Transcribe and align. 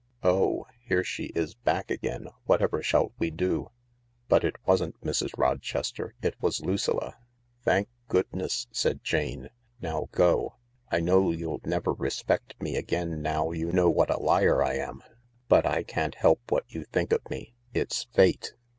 Oh, 0.23 0.65
here 0.79 1.03
she 1.03 1.25
is 1.35 1.53
back 1.53 1.91
again— 1.91 2.27
whatever 2.47 2.81
shall 2.81 3.11
we 3.19 3.29
do?" 3.29 3.69
But 4.29 4.43
it 4.43 4.55
wasn't 4.65 4.99
Mrs. 5.01 5.29
Rochester, 5.37 6.15
it 6.23 6.33
was 6.41 6.59
Lucilla." 6.65 7.17
Thank 7.65 7.87
goodness 8.07 8.65
I" 8.67 8.73
said 8.75 9.03
Jane." 9.03 9.49
Now 9.79 10.09
go. 10.11 10.55
I 10.91 11.01
know 11.01 11.29
you'll 11.29 11.61
never 11.65 11.93
respect 11.93 12.59
me 12.59 12.77
again 12.77 13.21
now 13.21 13.51
you 13.51 13.71
know 13.71 13.91
what 13.91 14.09
a 14.09 14.17
liar 14.19 14.63
I 14.63 14.73
am, 14.77 15.03
but 15.47 15.67
I 15.67 15.83
can't 15.83 16.15
help 16.15 16.39
what 16.51 16.63
you 16.67 16.83
think 16.85 17.13
of 17.13 17.21
me. 17.29 17.53
It's 17.75 18.05
Fate." 18.05 18.55